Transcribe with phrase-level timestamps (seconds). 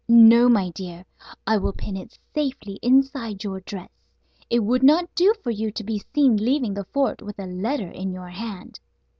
[0.07, 1.05] "No, my dear,
[1.45, 3.91] I will pin it safely inside your dress.
[4.49, 7.91] It would not do for you to be seen leaving the fort with a letter
[7.91, 8.79] in your hand."